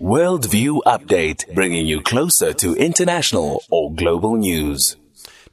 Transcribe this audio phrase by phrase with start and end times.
[0.00, 4.96] Worldview Update, bringing you closer to international or global news.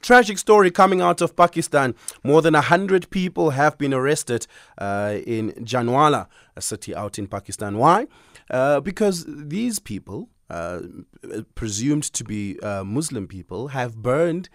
[0.00, 1.94] Tragic story coming out of Pakistan.
[2.24, 6.26] More than 100 people have been arrested uh, in Jaranwala,
[6.56, 7.78] a city out in Pakistan.
[7.78, 8.08] Why?
[8.50, 10.80] Uh, because these people, uh,
[11.54, 14.48] presumed to be uh, Muslim people, have burned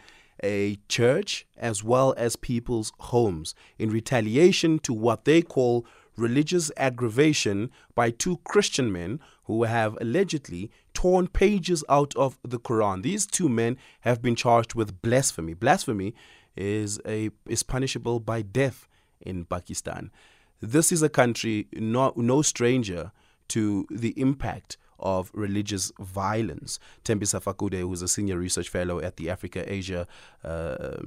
[0.43, 5.85] a church as well as people's homes in retaliation to what they call
[6.17, 13.03] religious aggravation by two Christian men who have allegedly torn pages out of the Quran.
[13.03, 15.53] These two men have been charged with blasphemy.
[15.53, 16.13] Blasphemy
[16.55, 18.87] is a is punishable by death
[19.21, 20.11] in Pakistan.
[20.59, 23.11] This is a country not no stranger
[23.49, 26.79] to the impact of religious violence.
[27.03, 30.07] Tembisa Fakude, who's a senior research fellow at the Africa Asia
[30.43, 30.97] uh,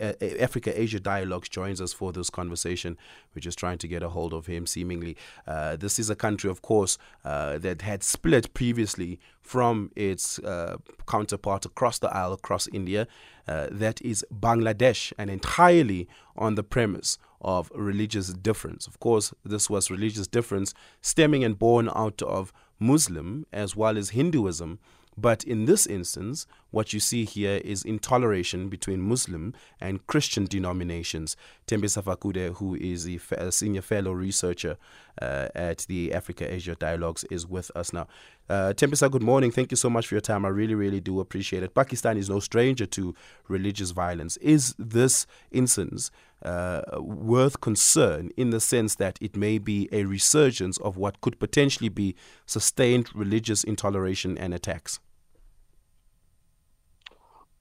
[0.00, 2.96] uh, Africa Asia Dialogues, joins us for this conversation.
[3.34, 4.66] We're just trying to get a hold of him.
[4.66, 10.38] Seemingly, uh, this is a country, of course, uh, that had split previously from its
[10.40, 10.76] uh,
[11.06, 13.06] counterpart across the aisle, across India.
[13.46, 18.86] Uh, that is Bangladesh, and entirely on the premise of religious difference.
[18.86, 24.10] Of course, this was religious difference stemming and born out of Muslim as well as
[24.10, 24.78] Hinduism.
[25.16, 31.36] But in this instance, what you see here is intoleration between Muslim and Christian denominations.
[31.66, 34.78] Tembisa Safakude, who is a senior fellow researcher
[35.20, 38.06] uh, at the Africa Asia Dialogues, is with us now.
[38.48, 39.50] Uh, Tembisa, good morning.
[39.50, 40.44] Thank you so much for your time.
[40.44, 41.74] I really, really do appreciate it.
[41.74, 43.14] Pakistan is no stranger to
[43.48, 44.36] religious violence.
[44.38, 46.10] Is this instance
[46.42, 51.38] uh, worth concern in the sense that it may be a resurgence of what could
[51.38, 52.14] potentially be
[52.46, 55.00] sustained religious intoleration and attacks?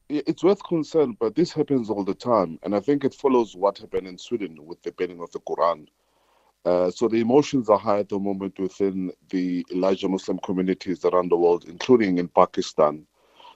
[0.09, 2.59] It's worth concern, but this happens all the time.
[2.63, 5.87] And I think it follows what happened in Sweden with the banning of the Quran.
[6.63, 11.29] Uh, so the emotions are high at the moment within the larger Muslim communities around
[11.29, 13.05] the world, including in Pakistan.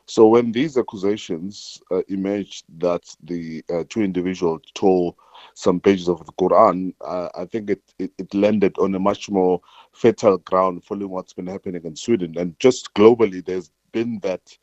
[0.08, 5.16] So when these accusations uh, emerged that the uh, two individuals tore
[5.56, 9.30] some pages of the Quran, uh, I think it, it, it, landed on a much
[9.32, 9.62] more
[9.94, 12.38] fertile ground following what's been happening in Sweden.
[12.38, 14.56] And just globally, there's been that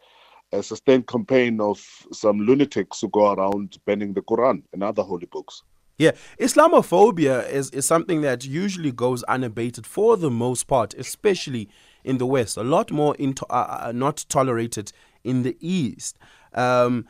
[0.52, 1.80] a sustained campaign of
[2.12, 5.62] some lunatics who go around banning the Quran and other holy books.
[5.98, 11.68] Yeah, Islamophobia is, is something that usually goes unabated for the most part, especially
[12.02, 12.56] in the West.
[12.56, 14.92] A lot more into, uh, uh not tolerated
[15.22, 16.18] in the East.
[16.54, 17.06] Um,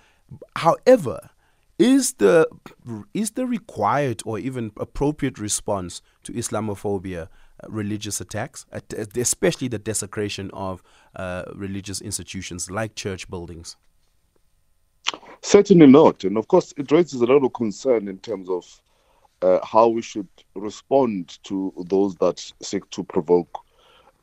[0.56, 1.31] however,
[1.78, 2.47] is the
[3.12, 7.28] is the required or even appropriate response to Islamophobia uh,
[7.69, 8.66] religious attacks,
[9.16, 10.82] especially the desecration of
[11.16, 13.76] uh, religious institutions like church buildings?
[15.43, 18.81] Certainly not, and of course, it raises a lot of concern in terms of
[19.43, 23.59] uh, how we should respond to those that seek to provoke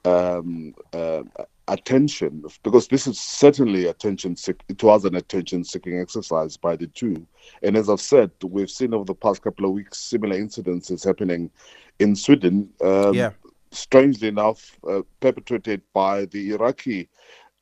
[0.05, 1.23] um, uh,
[1.67, 2.44] attention.
[2.63, 4.35] Because this is certainly attention
[4.69, 7.25] it was an attention seeking exercise by the two.
[7.63, 11.51] And as i've said we've seen over the past couple of weeks similar incidences happening
[12.00, 13.31] in sweden um, yeah.
[13.71, 17.09] strangely enough uh, perpetrated by the iraqi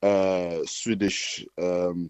[0.04, 2.10] uh, swedish um,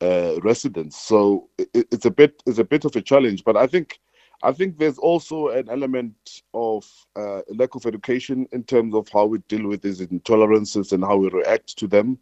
[0.00, 3.66] uh, residents so it, it's a bit it's a bit of a challenge but i
[3.66, 3.98] think
[4.42, 6.86] I think there's also an element of
[7.16, 11.16] uh, lack of education in terms of how we deal with these intolerances and how
[11.16, 12.18] we react to them.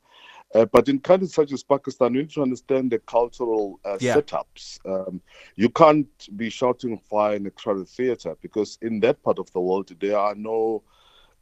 [0.55, 4.15] Uh, but in countries such as Pakistan, we need to understand the cultural uh, yeah.
[4.15, 4.79] setups.
[4.87, 5.21] Um,
[5.57, 6.07] you can't
[6.37, 10.17] be shouting fire in a crowded theater because in that part of the world, there
[10.17, 10.85] are no,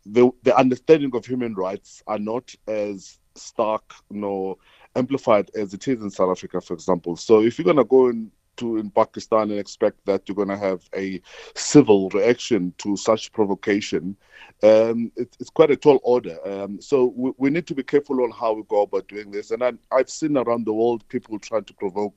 [0.06, 4.56] the, the understanding of human rights are not as stark nor
[4.96, 7.16] amplified as it is in South Africa, for example.
[7.16, 10.48] So if you're going to go and to in Pakistan and expect that you're going
[10.48, 11.20] to have a
[11.54, 14.16] civil reaction to such provocation.
[14.62, 16.36] Um, it, it's quite a tall order.
[16.46, 19.50] Um, so we, we, need to be careful on how we go about doing this.
[19.50, 22.14] And I, I've seen around the world people trying to provoke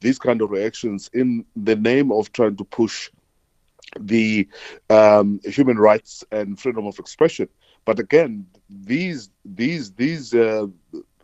[0.00, 3.10] these kind of reactions in the name of trying to push
[4.00, 4.48] the
[4.90, 7.48] um, human rights and freedom of expression.
[7.84, 10.66] But again, these these these uh,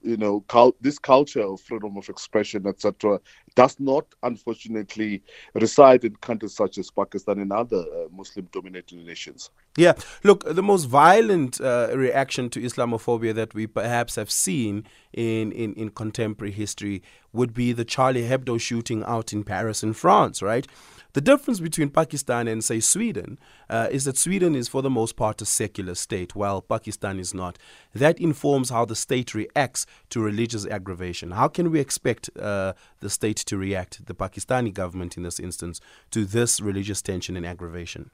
[0.02, 3.20] you know, cul- this culture of freedom of expression, etc.,
[3.54, 5.22] does not, unfortunately,
[5.54, 9.50] reside in countries such as Pakistan and other uh, Muslim-dominated nations.
[9.76, 15.52] Yeah, look, the most violent uh, reaction to Islamophobia that we perhaps have seen in,
[15.52, 17.02] in, in contemporary history
[17.32, 20.66] would be the Charlie Hebdo shooting out in Paris, in France, right?
[21.14, 23.38] The difference between Pakistan and, say, Sweden
[23.68, 27.34] uh, is that Sweden is, for the most part, a secular state, while Pakistan is
[27.34, 27.58] not.
[27.94, 31.32] That informs how the state reacts to religious aggravation.
[31.32, 35.80] How can we expect uh, the state to react, the Pakistani government in this instance,
[36.10, 38.10] to this religious tension and aggravation?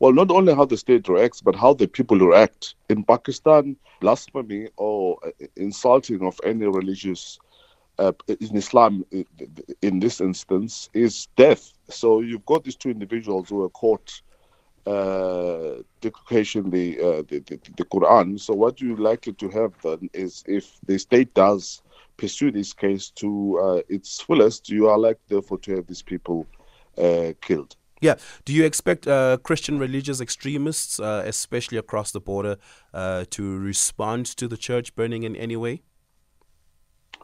[0.00, 2.74] well, not only how the state reacts, but how the people react.
[2.88, 7.38] In Pakistan, blasphemy or uh, insulting of any religious
[7.98, 9.04] uh, in Islam,
[9.82, 11.72] in this instance, is death.
[11.90, 14.22] So you've got these two individuals who are caught
[14.86, 18.38] uh, the, uh, the, the, the Quran.
[18.38, 21.82] So what you're likely to have then is if the state does
[22.18, 26.46] pursue this case to uh, its fullest, you are likely therefore to have these people
[26.98, 27.76] uh, killed.
[28.00, 28.16] Yeah.
[28.44, 32.56] Do you expect uh, Christian religious extremists, uh, especially across the border,
[32.92, 35.82] uh, to respond to the church burning in any way?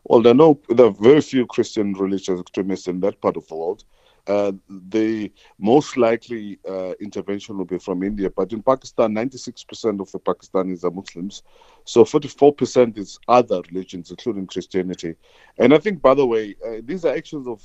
[0.04, 3.46] Well, there are, no, there are very few Christian religious extremists in that part of
[3.48, 3.84] the world.
[4.26, 4.52] Uh,
[4.90, 8.30] the most likely uh, intervention will be from India.
[8.30, 11.42] But in Pakistan, 96% of the Pakistanis are Muslims.
[11.84, 15.14] So 44% is other religions, including Christianity.
[15.58, 17.62] And I think, by the way, uh, these are actions of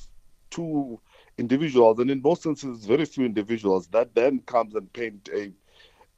[0.49, 0.99] two
[1.37, 5.51] individuals, and in most instances, very few individuals, that then comes and paint a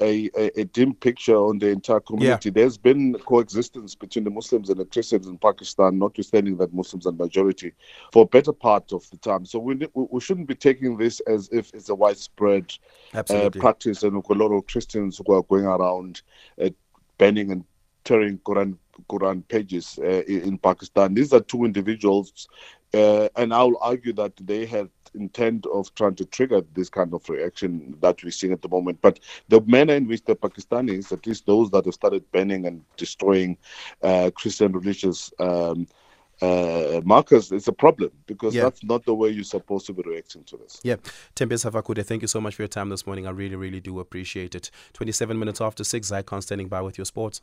[0.02, 2.50] a, a, a, dim picture on the entire community.
[2.50, 2.54] Yeah.
[2.54, 7.12] There's been coexistence between the Muslims and the Christians in Pakistan, notwithstanding that Muslims are
[7.12, 7.74] majority,
[8.12, 9.46] for a better part of the time.
[9.46, 12.74] So we we shouldn't be taking this as if it's a widespread
[13.14, 16.22] uh, practice, and a lot of Christians who are going around
[16.62, 16.70] uh,
[17.18, 17.64] banning and
[18.04, 18.78] tearing Quran
[19.10, 21.14] Quran pages uh, in Pakistan.
[21.14, 22.48] These are two individuals,
[22.94, 27.28] uh, and I'll argue that they had intent of trying to trigger this kind of
[27.30, 29.00] reaction that we're seeing at the moment.
[29.02, 29.20] But
[29.50, 33.58] the manner in which the Pakistanis, at least those that have started banning and destroying
[34.02, 35.88] uh, Christian religious um,
[36.42, 38.64] uh, markers, it's a problem because yeah.
[38.64, 40.80] that's not the way you're supposed to be reacting to this.
[40.84, 40.96] Yeah.
[41.36, 43.28] Tembisa Fakude, thank you so much for your time this morning.
[43.28, 44.72] I really, really do appreciate it.
[44.94, 47.42] 27 minutes after 6, Icon standing by with your sports.